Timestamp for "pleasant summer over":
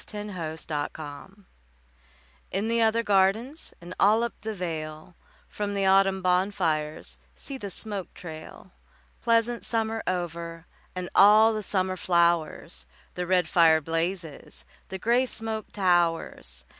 9.21-10.65